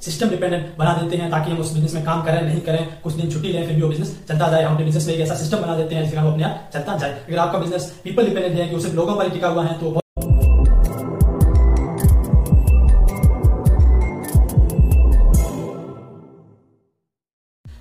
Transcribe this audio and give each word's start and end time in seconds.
System 0.00 0.28
dependent 0.28 0.76
बना 0.78 0.92
देते 0.94 1.16
हैं 1.16 1.30
ताकि 1.30 1.50
हम 1.50 1.58
उस 1.58 1.72
बिज़नेस 1.72 1.94
में 1.94 2.04
काम 2.04 2.22
करें, 2.24 2.40
नहीं 2.42 2.60
करें, 2.60 2.86
कुछ 3.02 3.14
दिन 3.14 3.30
छुट्टी 3.30 3.48
लें, 3.48 3.66
फिर 3.66 3.74
भी 3.76 3.82
वो 3.82 3.88
बिज़नेस 3.88 4.16
चलता 4.28 4.48
जाए। 4.50 4.62
हम 4.62 4.74
अपने 4.74 4.84
बिज़नेस 4.84 5.06
में 5.06 5.14
एक 5.14 5.20
ऐसा 5.20 5.34
सिस्टम 5.36 5.58
बना 5.58 5.76
देते 5.76 5.94
हैं 5.94 6.04
जिसका 6.04 6.22
वो 6.24 6.30
अपने 6.30 6.44
आप 6.44 6.70
चलता 6.74 6.96
जाए। 6.98 7.20
अगर 7.28 7.38
आपका 7.38 7.58
बिज़नेस 7.58 7.92
पीपल 8.04 8.26
डिपेंडेंट 8.26 8.60
है, 8.60 8.68
कि 8.68 8.80
सिर्फ़ 8.80 8.96
लोगों 8.96 9.16
पर 9.16 9.30
टिका 9.30 9.48
हुआ 9.48 9.64
है 9.64 9.80
तो 9.80 9.98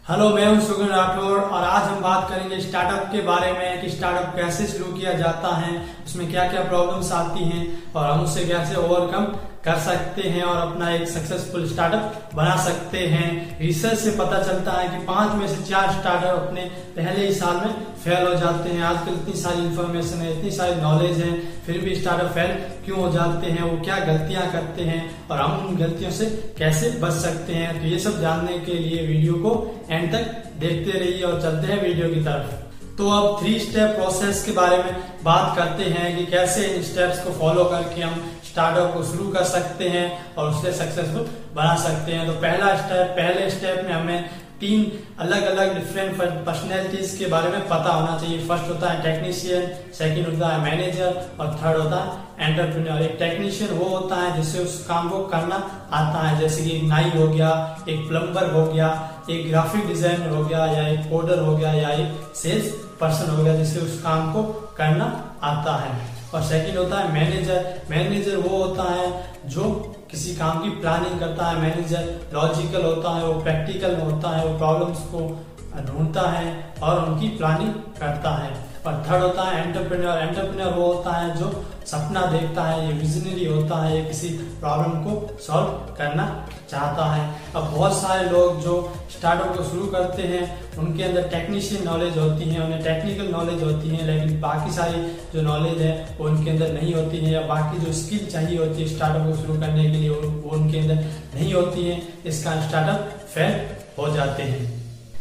हेलो, 0.09 0.29
मैं 0.29 0.45
हूँ 0.45 0.59
सुगन 0.59 0.87
राठौर 0.87 1.39
और 1.39 1.63
आज 1.63 1.83
हम 1.83 1.99
बात 2.01 2.29
करेंगे 2.29 2.59
स्टार्टअप 2.61 3.11
के 3.11 3.21
बारे 3.23 3.51
में, 3.53 3.81
कि 3.81 3.89
स्टार्टअप 3.89 4.35
कैसे 4.35 4.65
शुरू 4.67 4.91
किया 4.93 5.13
जाता 5.13 5.55
है, 5.55 5.75
उसमें 6.05 6.29
क्या 6.31 6.47
क्या 6.47 6.63
प्रॉब्लम्स 6.63 7.11
आती 7.11 7.43
हैं, 7.45 7.67
और 7.93 8.05
हम 8.05 8.23
उससे 8.23 8.45
कैसे 8.45 8.75
ओवरकम 8.77 9.25
कर 9.65 9.79
सकते 9.79 10.29
हैं 10.29 10.43
और 10.43 10.57
अपना 10.57 10.89
एक 10.91 11.07
सक्सेसफुल 11.07 11.67
स्टार्टअप 11.69 12.31
बना 12.35 12.55
सकते 12.65 12.97
हैं। 13.07 13.59
रिसर्च 13.59 13.99
से 13.99 14.11
पता 14.11 14.41
चलता 14.43 14.71
है 14.71 14.87
कि 14.89 15.05
पाँच 15.05 15.35
में 15.35 15.47
से 15.47 15.63
चार 15.63 15.91
स्टार्टअप 15.91 16.37
अपने 16.37 16.61
पहले 16.95 17.25
ही 17.27 17.33
साल 17.33 17.55
में 17.55 17.73
फेल 18.03 18.27
हो 18.27 18.33
जाते 18.35 18.69
हैं। 18.69 18.83
आजकल 18.83 19.13
इतनी 19.13 19.33
सारी 19.33 19.65
इंफॉर्मेशन 19.65 20.17
है, 20.17 20.37
इतनी 20.37 20.51
सारी 20.51 20.75
नॉलेज 20.81 21.17
है, 21.17 21.31
फिर 21.65 21.77
भी 21.77 21.95
स्टार्टअप 21.95 22.31
फेल 22.31 22.55
क्यों 22.85 22.99
हो 22.99 23.09
जाते 23.11 23.47
हैं, 23.47 23.63
वो 23.63 23.81
क्या 23.83 23.99
गलतियाँ 24.05 24.51
करते 24.51 24.83
हैं 24.83 25.27
और 25.31 25.41
हम 25.41 25.67
उन 25.67 25.75
गलतियों 25.75 26.11
से 26.11 26.25
कैसे 26.57 26.89
बच 27.01 27.13
सकते 27.17 27.53
हैं? 27.53 27.81
तो 27.81 27.87
ये 27.87 27.99
सब 27.99 28.21
जानने 28.21 28.59
के 28.59 28.73
लिए 28.73 29.05
वीडियो 29.07 29.33
को 29.33 29.53
एंड 29.89 30.11
तक 30.11 30.43
देखते 30.59 30.99
रहिए 30.99 31.21
और 31.21 31.41
चलते 31.41 31.73
हैं 31.73 31.81
वीडियो 31.83 32.09
की 32.09 32.21
तरफ़। 32.21 32.68
तो 32.99 33.09
अब 33.09 33.39
थ्री 33.41 33.59
स्टेप 33.59 33.95
प्रोसेस 33.95 34.43
के 34.45 34.51
बारे 34.51 34.77
में 34.77 34.95
बात 35.23 35.55
करते 35.57 35.83
हैं 35.91 36.07
कि 36.15 36.25
कैसे 36.31 36.65
इन 36.67 36.81
स्टेप्स 36.83 37.23
को 37.23 37.31
फॉलो 37.33 37.63
करके 37.65 38.01
हम 38.01 38.15
स्टार्टअप 38.45 38.93
को 38.93 39.03
शुरू 39.03 39.27
कर 39.33 39.43
सकते 39.45 39.89
हैं 39.89 40.35
और 40.35 40.49
उसे 40.49 40.71
सक्सेसफुल 40.73 41.29
बना 41.55 41.75
सकते 41.83 42.11
हैं। 42.11 42.25
तो 42.27 42.33
पहला 42.41 42.75
स्टेप 42.77 43.15
पहले 43.17 43.49
स्टेप 43.49 43.85
में 43.85 43.93
हमें 43.93 44.29
तीन 44.59 44.81
अलग 45.19 45.43
अलग 45.47 45.73
डिफरेंट 45.75 46.17
पर्सनैलिटीज 46.45 47.15
के 47.19 47.25
बारे 47.27 47.49
में 47.49 47.61
पता 47.67 47.91
होना 47.91 48.17
चाहिए। 48.17 48.39
फ़र्स्ट 48.47 48.69
होता 48.69 48.89
है 48.89 49.01
टेक्नीशियन 49.03 49.69
सेकंड 49.99 50.27
होता 50.27 50.47
है 50.47 50.59
मैनेजर 50.63 51.21
और 51.39 51.55
थर्ड 51.61 51.81
होता 51.81 52.01
है 52.03 52.49
एंटरप्रेन्योर 52.49 53.01
एक 53.01 53.15
टेक्नीशियन 53.19 53.71
वो 53.77 53.85
होता 53.89 54.15
है 54.15 54.35
जिससे 54.35 54.63
उस 54.63 54.77
काम 54.87 55.09
को 55.09 55.23
करना 55.27 55.61
आता 55.93 56.27
है। 56.27 56.39
जैसे 56.39 56.63
कि 56.63 56.81
नाई 56.87 57.09
हो 57.15 57.27
गया, 57.29 57.53
एक 57.89 58.07
प्लम्बर 58.09 58.51
हो 58.51 58.65
गया, 58.65 58.91
एक 59.29 59.49
ग्राफिक 59.49 59.87
डिज़ाइनर 59.87 60.29
हो 60.29 60.43
गया 60.45 60.65
या 60.67 60.87
एक 60.89 61.09
कोडर 61.09 61.39
हो 61.39 61.55
गया 61.57 61.73
या 61.73 61.89
एक 61.95 62.35
सेल्स 62.35 62.71
पर्सन 63.01 63.29
हो 63.31 63.43
गया 63.43 63.55
जिससे 63.55 63.79
उस 63.79 64.01
काम 64.01 64.31
को 64.33 64.43
करना 64.77 65.05
आता 65.43 65.75
है। 65.75 65.91
और 66.33 66.41
सेकंड 66.43 66.77
होता 66.77 66.99
है 66.99 67.13
मैनेजर 67.13 67.81
मैनेजर 67.89 68.35
वो 68.35 68.63
होता 68.63 68.83
है 68.83 69.07
जो 69.45 69.69
किसी 70.11 70.35
काम 70.35 70.59
की 70.59 70.69
प्लानिंग 70.69 71.19
करता 71.19 71.45
है। 71.45 71.61
मैनेजर 71.61 72.29
लॉजिकल 72.33 72.83
होता 72.83 73.15
है, 73.15 73.25
वो 73.25 73.41
प्रैक्टिकल 73.41 73.95
होता 73.95 74.29
है, 74.29 74.45
वो 74.47 74.57
प्रॉब्लम्स 74.57 74.99
को 74.99 75.45
ढूंढता 75.87 76.21
है 76.21 76.73
और 76.83 77.05
उनकी 77.05 77.27
प्लानिंग 77.27 77.73
करता 77.99 78.31
है। 78.31 78.68
और 78.85 79.03
थर्ड 79.07 79.23
होता 79.23 79.43
है 79.43 79.67
एंटरप्रेन्योर 79.67 80.17
एंटरप्रेन्योर 80.17 80.73
वो 80.73 80.93
होता 80.93 81.11
है 81.11 81.35
जो 81.37 81.65
सपना 81.85 82.21
देखता 82.21 82.63
है, 82.63 82.85
ये 82.87 82.93
विजनरी 82.93 83.45
होता 83.45 83.83
है, 83.83 83.95
ये 83.97 84.05
किसी 84.05 84.27
प्रॉब्लम 84.59 84.91
को 85.03 85.37
सॉल्व 85.41 85.67
करना 85.97 86.25
चाहता 86.69 87.05
है। 87.05 87.23
अब 87.55 87.71
बहुत 87.75 87.93
सारे 87.93 88.29
लोग 88.29 88.61
जो 88.61 88.75
स्टार्टअप 89.11 89.55
को 89.57 89.63
शुरू 89.63 89.85
करते 89.85 90.21
हैं, 90.23 90.77
उनके 90.77 91.03
अंदर 91.03 91.27
टेक्नीशियन 91.27 91.83
नॉलेज 91.83 92.17
होती 92.17 92.49
है, 92.49 92.61
उन्हें 92.65 92.83
टेक्निकल 92.83 93.31
नॉलेज 93.31 93.63
होती 93.63 93.89
है, 93.89 94.05
लेकिन 94.05 94.39
बाकी 94.41 94.71
सारी 94.71 95.01
जो 95.33 95.41
नॉलेज 95.41 95.81
है, 95.81 96.15
वो 96.19 96.27
उनके 96.27 96.49
अंदर 96.49 96.73
नहीं 96.73 96.93
होती 96.93 97.17
है, 97.17 97.31
या 97.31 97.41
बाकी 97.41 97.85
जो 97.85 97.93
स्किल 97.93 98.25
चाहिए 98.31 98.57
होती 98.57 98.81
है 98.81 98.87
स्टार्टअप 98.87 99.27
को 99.27 99.35
शुरू 99.41 99.59
करने 99.59 99.83
के 99.83 99.97
लिए, 99.97 100.09
वो 100.09 100.57
उनके 100.57 100.79
अंदर 100.79 100.95
नहीं 101.35 101.53
होती 101.53 101.85
है, 101.85 102.01
इसका 102.25 102.59
स्टार्टअप 102.67 103.09
फेल 103.35 103.61
हो 103.99 104.13
जाते 104.15 104.43
हैं। 104.43 104.78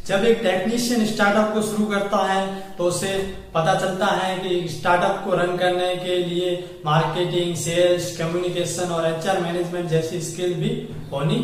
जब 0.09 0.25
एक 0.25 0.39
टेक्नीशियन 0.43 1.05
स्टार्टअप 1.07 1.53
को 1.55 1.63
शुरू 1.63 1.85
करता 1.87 2.19
है 2.27 2.45
तो 2.77 2.85
उसे 2.85 3.09
पता 3.55 3.75
चलता 3.81 4.07
है 4.07 4.39
कि 4.39 4.69
स्टार्टअप 4.69 5.23
को 5.25 5.35
रन 5.37 5.57
करने 5.57 5.95
के 5.97 6.17
लिए 6.19 6.53
मार्केटिंग 6.87 7.55
सेल्स 7.57 8.17
कम्युनिकेशन 8.19 8.93
और 8.93 9.07
एचआर 9.07 9.41
मैनेजमेंट 9.41 9.89
जैसी 9.89 10.21
स्किल 10.23 10.55
भी 10.55 10.71
होनी 11.13 11.41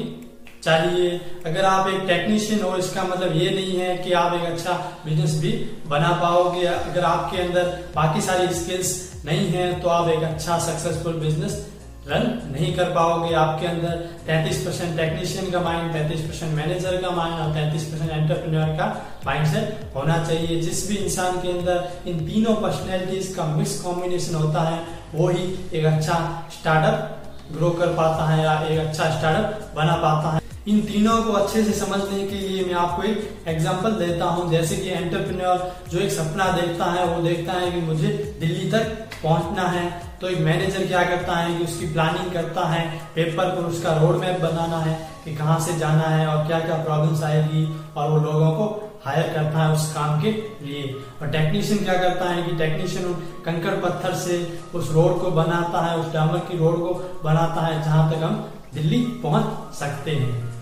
चाहिए। 0.63 1.11
अगर 1.47 1.65
आप 1.65 1.89
एक 1.89 2.01
टेक्नीशियन 2.09 2.63
हो, 2.63 2.77
इसका 2.77 3.03
मतलब 3.05 3.37
ये 3.37 3.51
नहीं 3.51 3.77
है 3.79 3.97
कि 3.99 4.13
आप 4.15 4.35
एक 4.35 4.45
अच्छा 4.53 4.73
बिज़नेस 5.05 5.35
भी 5.41 5.53
बना 5.89 6.13
पाओगे। 6.23 6.65
अगर 6.67 7.05
आपके 7.05 7.43
अंदर 7.43 7.65
बाकी 7.95 8.21
सारी 8.23 8.55
स्किल्स 8.55 8.97
नहीं 9.27 9.47
है 9.49 9.69
तो 9.81 9.89
आप 9.91 10.09
एक 10.11 10.23
अच्छा 10.25 10.59
सक्सेसफुल 10.63 11.21
बिज़नेस 11.21 11.65
रन 12.09 12.27
नहीं 12.53 12.75
कर 12.77 12.85
पाओगे 12.85 13.35
आपके 13.35 13.67
अंदर। 13.67 14.01
33 14.27 14.65
परसेंट 14.65 14.97
टेक्नीशियन 14.97 15.51
का 15.51 15.61
माइंड 15.61 15.93
33 15.93 16.21
परसेंट 16.21 16.53
मैनेजर 16.55 17.01
का 17.03 17.11
माइंड 17.11 17.39
और 17.41 17.53
33 17.55 17.85
परसेंट 17.85 18.11
एंटरप्रेन्योर 18.11 18.77
का 18.79 18.89
माइंड 19.27 19.47
सेट 19.47 19.97
होना 19.97 20.19
चाहिए। 20.25 20.61
जिस 20.61 20.89
भी 20.89 20.97
इंसान 20.97 21.41
के 21.43 21.59
अंदर 21.59 22.09
इन 22.09 22.27
तीनों 22.27 22.55
पर्सनैलिटीज 22.55 23.35
का 23.35 23.45
मिक्स 23.47 23.81
कॉम्बिनेशन 23.81 24.35
होता 24.35 24.61
है, 24.61 24.79
वो 25.15 25.29
ही 25.29 25.55
एक 25.73 25.85
अच्छा 25.85 26.49
स्टार्टअप 26.53 27.53
ग्रो 27.53 27.71
कर 27.71 27.87
पाता 27.87 28.27
है 28.27 28.43
या 28.45 28.61
एक 28.61 28.79
अच्छा 28.79 29.11
स्टार्टअप 29.19 29.73
बना 29.77 29.97
पाता 29.97 30.31
है। 30.31 30.43
इन 30.69 30.81
तीनों 30.81 31.23
को 31.23 31.33
अच्छे 31.33 31.63
से 31.65 31.73
समझने 31.73 32.27
के 32.27 32.35
लिए 32.35 32.65
मैं 32.65 32.75
आपको 32.75 33.03
एक 33.03 33.49
एग्जांपल 33.49 33.93
देता 33.97 34.25
हूँ। 34.25 34.51
जैसे 34.51 34.77
कि 34.77 34.91
एंटरप्रेन्योर 34.91 35.73
जो 35.91 35.99
एक 35.99 36.13
सपना 36.13 36.51
देखता 36.53 36.85
है, 36.85 37.05
वो 37.07 37.23
देखता 37.23 37.53
है 37.53 37.71
कि 37.73 37.81
मुझे 37.81 38.09
दिल्ली 38.41 38.71
तक 38.71 38.97
पहुँचना 39.23 39.69
है। 39.69 40.04
तो 40.21 40.29
एक 40.29 40.39
मैनेजर 40.41 40.87
क्या 40.87 41.03
करता 41.05 41.37
है 41.37 41.55
कि 41.55 41.65
उसकी 41.65 41.87
प्लानिंग 41.93 42.33
करता 42.33 42.67
है 42.69 42.83
पेपर 43.15 43.49
पर 43.51 43.65
उसका 43.65 43.93
रोड 43.97 44.17
मैप 44.17 44.41
बनाना 44.41 44.79
है 44.79 44.95
कि 45.25 45.35
कहाँ 45.37 45.59
से 45.61 45.77
जाना 45.79 46.09
है 46.09 46.27
और 46.27 46.47
क्या 46.47 46.59
क्या 46.61 46.77
प्रॉब्लम्स 46.85 47.23
आएगी 47.23 47.65
और 47.97 48.11
वो 48.11 48.17
लोगों 48.17 48.51
को 48.51 48.67
हायर 49.05 49.33
करता 49.35 49.59
है 49.59 49.73
उस 49.73 49.93
काम 49.95 50.21
के 50.23 50.31
लिए। 50.67 50.83
और 51.23 51.31
टेक्नीशियन 51.31 51.85
क्या 51.85 51.95
करता 51.95 52.29
है 52.29 52.43
कि 52.43 52.57
टेक्नीशियन 52.57 53.13
कंकड़ 53.45 53.75
पत्थर 53.81 54.15
से 54.15 54.39
उस 54.75 54.91
रोड 54.93 55.21
को 55.21 55.31
बनाता 55.31 55.85
है, 55.87 55.97
उस 55.99 56.13
डामर 56.13 56.39
की 56.39 56.59
रोड 56.59 56.79
को 56.79 56.95
बनाता 57.25 57.67
है 57.67 57.83
जहाँ 57.83 58.11
तक 58.13 58.23
हम 58.23 58.51
दिल्ली 58.75 59.01
पहुँच 59.23 59.75
सकते 59.77 60.11
हैं। 60.11 60.53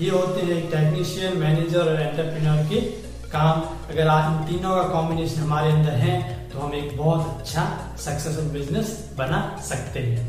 ये 0.00 0.10
होते 0.10 0.46
हैं 0.46 0.60
टेक्नीशियन 0.70 1.36
मैनेजर 1.38 1.80
और 1.80 2.00
एंटरप्रेन्योर 2.00 2.64
के 2.64 2.80
काम। 3.28 3.60
अगर 3.90 4.08
आज 4.08 4.32
इन 4.32 4.46
तीनों 4.48 4.76
का 4.76 4.82
कॉम्बिनेशन 4.88 5.40
हमारे 5.40 5.72
अंदर 5.72 5.92
है 5.98 6.39
तो 6.52 6.58
हम 6.58 6.74
एक 6.74 6.96
बहुत 6.96 7.36
अच्छा 7.40 7.64
सक्सेसफुल 7.98 8.50
बिज़नेस 8.52 8.88
बना 9.18 9.40
सकते 9.64 10.00
हैं। 10.00 10.26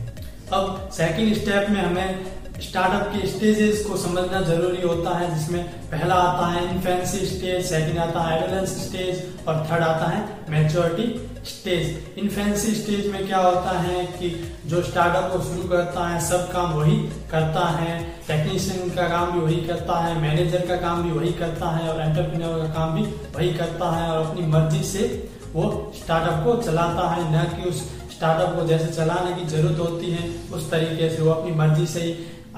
अब 0.54 0.90
सेकंड 0.94 1.36
स्टेप 1.36 1.70
में 1.70 1.82
हमें 1.82 2.40
स्टार्टअप 2.62 3.08
के 3.14 3.28
स्टेजेस 3.28 3.86
को 3.86 3.98
समझना 3.98 4.42
ज़रूरी 4.44 4.82
होता 4.82 5.18
है, 5.18 5.34
जिसमें 5.34 5.64
पहला 5.92 6.16
आता 6.16 6.48
है 6.48 6.64
इन्फेंसी 6.70 7.26
स्टेज 7.28 7.66
सेकंड 7.66 8.00
आता 8.00 8.22
है 8.22 8.44
एडलेंस 8.44 8.78
स्टेज 8.82 9.48
और 9.48 9.66
थर्ड 9.72 9.84
आता 9.84 10.08
है 10.08 10.20
मैच्योरिटी 10.50 11.08
स्टेज 11.48 12.20
इन्फेंसी 12.20 12.72
स्टेज 12.76 13.08
में 13.12 13.26
क्या 13.28 13.38
होता 13.40 13.72
है 13.80 14.06
कि 14.18 14.30
जो 14.68 14.82
स्टार्टअप 14.84 15.32
को 15.32 15.42
शुरू 15.44 15.68
करता 15.70 16.08
है, 16.08 16.20
सब 16.22 16.52
काम 16.52 16.74
वही 16.74 16.98
करता 17.32 17.66
है। 17.70 18.00
टेक्नीशियन 18.28 18.90
का 18.96 19.08
काम 19.09 19.32
भी 19.32 19.40
वही 19.40 19.59
करता 19.68 20.00
है 20.00 20.22
मैनेजर 20.22 20.66
का 20.68 20.76
काम 20.78 21.03
भी 21.03 21.12
वही 21.12 21.32
करता 21.34 21.70
है 21.70 21.90
और 21.90 22.02
एंटरप्रेन्योर 22.02 22.59
का 22.59 22.74
काम 22.74 22.96
भी 22.96 23.03
वही 23.36 23.53
करता 23.53 23.92
है 23.92 24.09
और 24.09 24.26
अपनी 24.26 24.48
मर्ज़ी 24.48 24.84
से 24.86 25.08
वो 25.53 25.91
स्टार्टअप 25.95 26.44
को 26.44 26.56
चलाता 26.63 27.09
है, 27.09 27.23
न 27.34 27.44
कि 27.53 27.69
उस 27.69 27.81
स्टार्टअप 28.12 28.56
को 28.56 28.66
जैसे 28.67 28.91
चलाने 28.94 29.34
की 29.35 29.47
ज़रूरत 29.47 29.79
होती 29.79 30.12
है, 30.12 30.29
उस 30.53 30.69
तरीके 30.72 31.09
से 31.09 31.22
वो 31.22 31.31
अपनी 31.31 31.51
मर्ज़ी 31.56 31.88
से 31.88 32.01
ही 32.01 32.13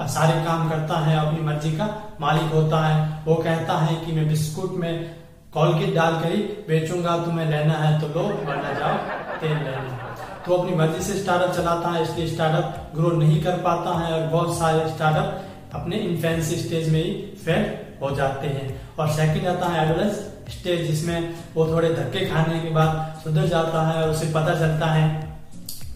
सारे 0.09 0.43
काम 0.45 0.69
करता 0.69 0.97
है, 0.99 1.17
अपनी 1.17 1.39
मर्ज़ी 1.41 1.71
का 1.77 1.87
मालिक 2.21 2.53
होता 2.53 2.85
है। 2.85 3.23
वो 3.25 3.35
कहता 3.37 3.77
है 3.79 3.95
कि 4.05 4.11
मैं 4.11 4.27
बिस्कुट 4.29 4.71
में 4.79 5.15
कॉलकिट 5.53 5.93
डाल 5.95 6.13
कर 6.21 6.31
ही 6.31 6.41
बेचूँगा, 6.67 7.17
तुम्हें 7.25 7.45
लेना 7.47 7.73
है 7.75 7.99
तो 8.01 8.07
लो, 8.09 8.23
वरना 8.39 8.73
जाओ, 8.73 8.97
तेल 9.39 9.57
लेना 9.57 9.99
तो 10.45 10.53
अपनी 10.53 10.75
मर्ज़ी 10.75 11.03
से 11.03 11.13
स्टार्टअप 11.19 11.55
चलाता 11.55 11.89
है, 11.89 12.01
इसलिए 12.03 12.27
स्टार्टअप 12.27 12.91
ग्रो 12.95 13.11
नहीं 13.17 13.41
कर 13.43 13.57
पाता 13.63 13.97
है 13.99 14.13
और 14.13 14.27
बहुत 14.29 14.57
सारे 14.57 14.89
स्टार्टअप 14.89 15.75
अपने 15.75 15.97
इन्फेंसी 15.99 16.55
स्टेज 16.57 16.89
में 16.93 17.03
ही 17.03 17.11
फेल 17.45 17.65
हो 18.01 18.09
जाते 18.15 18.47
हैं। 18.47 18.67
और 18.99 19.09
सेकंड 19.11 19.47
आता 19.47 19.67
है 19.67 19.85
एडोलेंस 19.85 20.17
स्टेज 20.49 20.87
जिसमें 20.87 21.33
वो 21.55 21.67
थोड़े 21.67 21.89
धक्के 21.89 22.25
खाने 22.25 22.59
के 22.59 22.69
बाद 22.69 23.21
सुधर 23.23 23.47
जाता 23.47 23.87
है 23.87 24.03
और 24.03 24.09
उसे 24.09 24.25
पता 24.25 24.53
चलता 24.53 24.85
है 24.85 25.37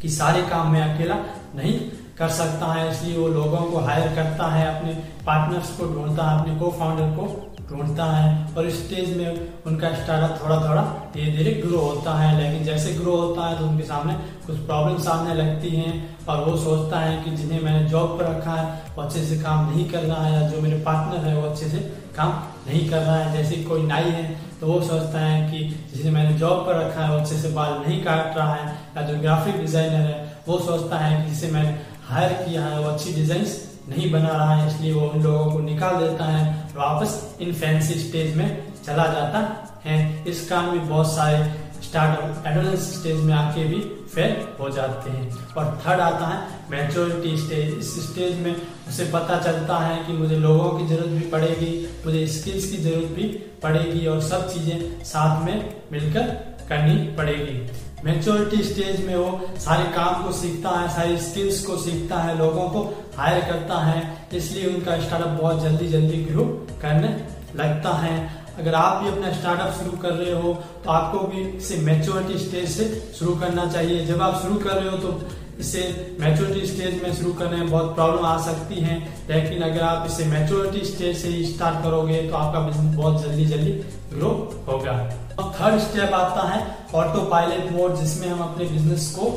कि 0.02 0.10
सारे 0.10 0.42
काम 0.42 0.72
में 0.72 0.82
अकेला 0.82 1.16
नहीं 1.56 1.80
कर 2.18 2.30
सकता 2.30 2.74
है। 2.74 2.92
इसलिए 2.92 3.18
वो 3.18 3.28
लोगों 3.28 3.58
को 3.58 3.80
हायर 3.80 4.16
करता 4.16 4.48
है, 4.48 4.78
अपने 4.78 4.94
पार्टनर्स 5.26 5.78
को 5.78 5.86
ढूंढता 5.86 6.24
है, 6.24 6.40
अपने 6.40 6.56
को 6.56 6.72
फाउंडर 6.72 7.18
को। 7.18 7.57
ढूंढता 7.70 8.04
है 8.06 8.56
और 8.58 8.70
स्टेज 8.72 9.16
में 9.18 9.48
उनका 9.68 9.90
स्टार्टअप 9.94 10.40
थोड़ा 10.44 10.56
थोड़ा 10.60 10.82
धीरे 11.14 11.32
धीरे 11.38 11.52
ग्रो 11.62 11.80
होता 11.80 12.14
है। 12.14 12.30
लेकिन 12.38 12.64
जैसे 12.66 12.94
ग्रो 12.94 13.16
होता 13.16 13.48
है 13.48 13.58
तो 13.60 13.66
उनके 13.66 13.84
सामने 13.84 14.14
कुछ 14.46 14.58
प्रॉब्लम 14.60 14.98
सामने 15.04 15.34
लगती 15.36 15.70
हैं 15.72 15.94
और 16.28 16.44
वो 16.46 16.56
सोचता 16.58 17.00
है 17.00 17.24
कि 17.24 17.32
जिन्हें 17.32 17.62
मैंने 17.62 17.88
जॉब 17.90 18.18
पर 18.20 18.26
रखा 18.28 18.52
है, 18.52 18.66
वो 18.96 19.04
अच्छे 19.04 19.24
से 19.24 19.38
काम 19.40 19.70
नहीं 19.70 19.90
कर 19.90 20.04
रहा 20.04 20.24
है, 20.24 20.34
या 20.34 20.48
जो 20.50 20.62
मेरे 20.62 20.78
पार्टनर 20.82 21.28
है 21.28 21.36
वो 21.36 21.48
अच्छे 21.50 21.68
से 21.68 21.78
काम 22.18 22.30
नहीं 22.68 22.90
कर 22.90 23.00
रहा 23.00 23.18
है। 23.18 23.32
जैसे 23.34 23.64
कोई 23.64 23.84
नाई 23.84 24.10
है 24.12 24.26
तो 24.62 24.68
वो 24.68 24.82
सोचता 24.84 25.20
है 25.20 25.52
कि 25.52 25.60
जिसे 25.94 26.12
मैंने 26.12 26.38
जॉब 26.38 26.66
पर 26.66 26.76
रखा 26.78 27.02
है, 27.02 27.12
वो 27.12 27.20
अच्छे 27.20 27.36
से 27.38 27.50
बाल 27.52 27.74
नहीं 27.80 28.04
काट 28.04 28.38
रहा 28.38 28.54
है, 28.54 28.74
या 28.98 29.02
जो 29.04 29.20
ग्राफिक 29.22 29.60
डिज़ाइनर 29.62 30.08
है, 30.08 30.42
वो 30.48 30.58
सोचता 30.62 30.98
है 30.98 31.22
कि 31.22 31.30
जिसे 31.30 31.52
मैंने 31.52 31.78
हायर 32.06 32.34
किया 32.40 32.66
है, 32.66 32.80
वो 32.80 32.90
अच्छी 32.90 33.14
डिज़ाइन 33.14 33.46
नहीं 33.90 34.12
बना 34.12 34.30
रहा 34.30 34.56
है, 34.56 34.68
इसलिए 34.68 34.94
वो 34.94 35.08
उन 35.08 35.22
लोगों 35.24 35.52
को 35.52 35.60
निकाल 35.62 35.96
देता 35.98 36.26
है, 36.28 36.46
वापस 36.76 37.38
इन 37.42 37.54
फैंसी 37.56 38.00
स्टेज 38.00 38.36
में 38.38 38.74
चला 38.86 39.06
जाता 39.14 39.40
है। 39.86 40.24
इस 40.26 40.48
काम 40.50 40.66
में 40.72 40.88
बहुत 40.90 41.12
सारे 41.12 41.66
स्टार्टअप 41.84 42.48
एडोलेंस 42.48 42.94
स्टेज 42.94 43.24
में 43.24 43.34
आके 43.36 43.64
भी 43.64 43.80
फेल 44.14 44.36
हो 44.60 44.70
जाते 44.70 45.10
हैं। 45.10 45.54
और 45.54 45.66
थर्ड 45.86 46.00
आता 46.02 46.28
है 46.28 46.40
मैच्योरिटी 46.72 47.36
स्टेज 47.38 47.74
इस 47.76 47.94
स्टेज 48.04 48.40
में 48.40 48.56
उसे 48.88 49.06
पता 49.14 49.40
चलता 49.42 49.78
है 49.80 50.04
कि 50.06 50.14
मुझे 50.14 50.36
लोगों 50.38 50.70
की 50.72 50.88
ज़रूरत 50.88 51.10
भी 51.12 51.30
पड़ेगी, 51.30 51.88
मुझे 52.06 52.26
स्किल्स 52.30 52.70
की 52.72 52.78
ज़रूरत 52.80 53.12
भी 53.12 53.28
पड़ेगी 53.64 54.06
और 54.08 54.22
सब 54.24 54.50
चीज़ें 54.50 55.04
साथ 55.06 55.46
में 55.46 55.74
मिलकर 55.92 56.28
करनी 56.70 56.96
पड़ेगी। 57.18 57.60
मेच्योरिटी 58.08 58.64
स्टेज 58.64 59.00
में 59.06 59.16
वो 59.16 59.48
सारे 59.60 59.84
काम 59.94 60.24
को 60.24 60.32
सीखता 60.32 60.70
है, 60.70 60.88
सारी 60.96 61.18
स्किल्स 61.18 61.60
को 61.66 61.78
सीखता 61.78 62.18
है, 62.18 62.38
लोगों 62.38 62.70
को 62.70 62.84
हायर 63.18 63.40
करता 63.42 63.80
है, 63.80 64.02
इसलिए 64.34 64.66
उनका 64.68 65.00
स्टार्टअप 65.02 65.40
बहुत 65.42 65.62
जल्दी 65.64 65.88
जल्दी 65.88 66.18
ग्रो 66.24 66.44
करने 66.82 67.10
लगता 67.56 67.90
है। 67.98 68.16
अगर 68.58 68.76
आप 68.76 69.02
भी 69.02 69.10
अपना 69.10 69.32
स्टार्टअप 69.34 69.74
शुरू 69.74 69.98
कर 69.98 70.14
रहे 70.14 70.32
हो 70.34 70.54
तो 70.84 70.92
आपको 70.92 71.20
भी 71.28 71.42
इसे 71.48 71.76
मेच्योरिटी 71.84 72.40
स्टेज 72.40 72.70
से 72.72 72.86
शुरू 73.20 73.36
करना 73.36 73.66
चाहिए। 73.68 74.06
जब 74.06 74.22
आप 74.22 74.42
शुरू 74.42 74.56
कर 74.60 74.74
रहे 74.74 74.90
हो 74.90 74.98
तो 74.98 75.20
इसे 75.60 75.82
मेच्योरिटी 76.20 76.68
स्टेज 76.68 77.02
में 77.04 77.14
शुरू 77.16 77.34
करने 77.34 77.58
में 77.58 77.70
बहुत 77.70 77.94
प्रॉब्लम 77.96 78.26
आ 78.26 78.38
सकती 78.44 78.82
है। 78.82 78.98
लेकिन 79.30 79.62
अगर 79.64 79.82
आप 79.84 80.06
इसे 80.08 80.26
मेच्योरिटी 80.28 80.86
स्टेज 80.86 81.18
से 81.18 81.28
ही 81.28 81.46
स्टार्ट 81.46 81.84
करोगे 81.84 82.22
तो 82.30 82.36
आपका 82.38 82.60
बिज़नेस 82.62 82.96
बहुत 82.96 83.22
जल्दी 83.22 83.46
जल्दी 83.46 83.72
ग्रो 84.12 84.30
होगा। 84.68 84.98
और 85.40 85.54
थर्ड 85.56 85.80
स्टेप 85.82 86.14
आता 86.14 86.48
है 86.50 86.66
ऑटो 86.96 87.22
पायलट 87.30 87.72
मोड 87.72 87.96
जिसमें 87.96 88.28
हम 88.28 88.40
अपने 88.42 88.66
बिज़नेस 88.66 89.10
को 89.20 89.30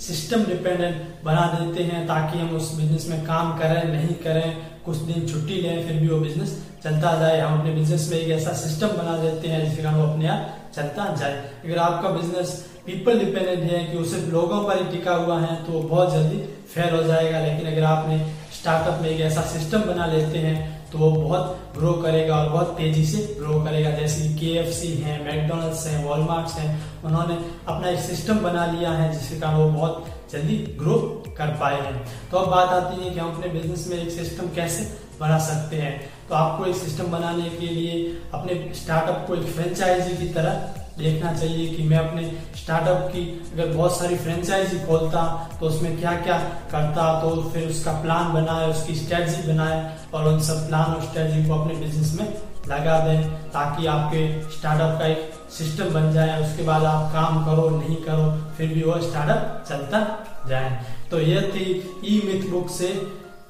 सिस्टम 0.00 0.44
डिपेंडेंट 0.44 1.24
बना 1.24 1.46
देते 1.52 1.84
हैं, 1.84 2.06
ताकि 2.06 2.38
हम 2.38 2.56
उस 2.56 2.74
बिज़नेस 2.74 3.06
में 3.08 3.24
काम 3.26 3.56
करें, 3.58 3.84
नहीं 3.92 4.14
करें। 4.16 4.77
कुछ 4.88 4.96
दिन 5.08 5.26
छुट्टी 5.28 5.60
लें, 5.62 5.86
फिर 5.86 5.96
भी 5.96 6.08
वो 6.08 6.18
बिज़नेस 6.20 6.56
चलता 6.84 7.14
जाए। 7.20 7.40
हम 7.40 7.58
अपने 7.58 7.74
बिज़नेस 7.74 8.08
में 8.10 8.18
एक 8.18 8.30
ऐसा 8.32 8.52
सिस्टम 8.56 8.88
बना 8.98 9.16
देते 9.18 9.48
हैं 9.48 9.64
जिसके 9.64 9.82
कारण 9.82 9.96
वो 9.96 10.06
अपने 10.06 10.28
आप 10.28 10.54
चलता 10.76 11.14
जाए। 11.16 11.36
अगर 11.64 11.78
आपका 11.80 12.08
बिज़नेस 12.10 12.52
पीपल 12.86 13.18
डिपेंडेंट 13.18 13.70
है, 13.70 13.84
कि 13.84 13.96
वो 13.96 14.04
सिर्फ़ 14.04 14.30
लोगों 14.32 14.62
पर 14.64 14.82
ही 14.82 14.90
टिका 14.92 15.14
हुआ 15.14 15.40
है 15.40 15.54
तो 15.64 15.72
वो 15.72 15.82
बहुत 15.88 16.12
जल्दी 16.12 16.38
फेल 16.74 16.94
हो 16.94 17.02
जाएगा। 17.02 17.40
लेकिन 17.40 17.72
अगर 17.72 17.84
आपने 17.84 18.18
स्टार्टअप 18.54 19.02
में 19.02 19.08
एक 19.10 19.20
ऐसा 19.20 19.40
सिस्टम 19.48 19.82
बना 19.82 20.06
लेते 20.06 20.38
हैं 20.38 20.56
तो 20.92 20.98
वो 20.98 21.10
बहुत 21.12 21.72
ग्रो 21.76 21.92
करेगा 21.92 22.36
और 22.36 22.48
बहुत 22.48 22.76
तेज़ी 22.76 23.04
से 23.06 23.18
ग्रो 23.38 23.60
करेगा। 23.64 23.90
जैसे 23.90 24.28
के 24.34 24.52
एफ़ 24.58 24.72
सी 24.74 24.88
है 24.96 25.18
मैकडोनल्ड्स 25.24 25.86
है 25.86 26.04
वॉलमार्ट 26.04 26.58
है, 26.58 26.68
उन्होंने 27.04 27.34
अपना 27.68 27.88
एक 27.88 28.00
सिस्टम 28.00 28.38
बना 28.38 28.66
लिया 28.66 28.90
है 28.90 29.12
जिसके 29.12 29.40
कारण 29.40 29.56
वो 29.56 29.68
बहुत 29.70 30.06
जल्दी 30.32 30.56
ग्रो 30.78 30.96
कर 31.38 31.56
पाए 31.60 31.80
हैं। 31.80 32.06
तो 32.30 32.38
अब 32.38 32.50
बात 32.50 32.68
आती 32.68 33.04
है 33.04 33.10
कि 33.10 33.18
हम 33.20 33.34
अपने 33.34 33.52
बिज़नेस 33.52 33.86
में 33.88 33.96
एक 33.98 34.10
सिस्टम 34.10 34.48
कैसे 34.56 34.84
बना 35.20 35.38
सकते 35.38 35.76
हैं। 35.76 35.94
तो 36.28 36.34
आपको 36.34 36.64
एक 36.64 36.76
सिस्टम 36.76 37.04
बनाने 37.04 37.48
के 37.50 37.66
लिए, 37.66 38.20
अपने 38.34 38.54
स्टार्टअप 38.74 39.24
को 39.28 39.34
एक 39.34 39.46
फ्रेंचाइजी 39.46 40.16
की 40.16 40.32
तरह 40.34 40.74
देखना 40.98 41.32
चाहिए 41.32 41.68
कि 41.74 41.82
मैं 41.82 41.98
अपने 41.98 42.22
स्टार्टअप 42.56 43.08
की 43.12 43.22
अगर 43.52 43.72
बहुत 43.72 43.98
सारी 43.98 44.16
फ्रेंचाइजी 44.18 44.78
खोलता 44.86 45.22
तो 45.60 45.66
उसमें 45.66 45.98
क्या 46.00 46.12
क्या 46.22 46.38
करता 46.72 47.06
तो 47.22 47.30
फिर 47.52 47.68
उसका 47.68 47.92
प्लान 48.02 48.32
बनाए, 48.32 48.68
उसकी 48.70 48.94
स्ट्रेटजी 48.94 49.52
बनाए 49.52 49.78
और 50.14 50.28
उन 50.28 50.40
सब 50.42 50.66
प्लान 50.68 50.94
और 50.94 51.02
स्ट्रेटजी 51.02 51.48
को 51.48 51.54
अपने 51.54 51.74
बिज़नेस 51.80 52.12
में 52.20 52.28
लगा 52.68 52.98
दें 53.00 53.28
ताकि 53.50 53.86
आपके 53.86 54.22
स्टार्टअप 54.50 54.98
का 54.98 55.06
एक 55.06 55.30
सिस्टम 55.50 55.90
बन 55.90 56.12
जाए, 56.12 56.40
उसके 56.42 56.62
बाद 56.62 56.82
आप 56.84 57.12
काम 57.12 57.44
करो, 57.44 57.68
नहीं 57.70 57.96
करो, 57.96 58.30
फिर 58.56 58.74
भी 58.74 58.82
वो 58.82 59.00
स्टार्टअप 59.02 59.64
चलता 59.68 60.00
जाए। 60.48 60.78
तो 61.10 61.20
यह 61.20 61.50
थी 61.54 61.64
ई 62.06 62.20
मिथ 62.24 62.50
बुक 62.50 62.70
से 62.70 62.88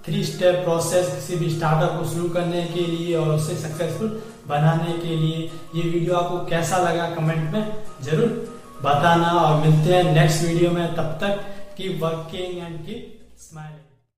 थ्री 0.09 0.25
स्टेप 0.25 0.63
प्रोसेस 0.65 1.09
किसी 1.15 1.37
भी 1.37 1.51
स्टार्टअप 1.51 1.99
को 1.99 2.09
शुरू 2.11 2.29
करने 2.31 2.63
के 2.67 2.87
लिए 2.87 3.17
और 3.17 3.29
उसे 3.31 3.57
सक्सेसफुल 3.59 4.21
बनाने 4.49 4.93
के 4.99 5.17
लिए 5.17 5.51
ये 5.75 5.83
वीडियो 5.83 6.15
आपको 6.17 6.45
कैसा 6.47 6.79
लगा 6.81 7.09
कमेंट 7.15 7.51
में 7.53 7.75
ज़रूर 8.03 8.31
बताना 8.83 9.33
और 9.41 9.61
मिलते 9.63 9.95
हैं 9.95 10.15
नेक्स्ट 10.15 10.45
वीडियो 10.45 10.71
में 10.71 10.87
तब 10.95 11.19
तक 11.23 11.45
की 11.77 11.89
वर्किंग 11.99 12.59
एंड 12.59 12.79
की 12.81 13.03
स्माइलिंग 13.41 13.88